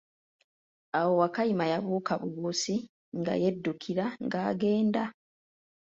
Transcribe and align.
Awo 0.97 1.11
Wakayima 1.21 1.65
yabuuka 1.71 2.13
bubuusi 2.21 2.75
nga 3.19 3.33
yedukira 3.41 4.05
nga 4.25 4.39
agenda. 4.51 5.03